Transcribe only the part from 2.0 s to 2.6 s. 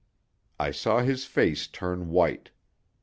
white.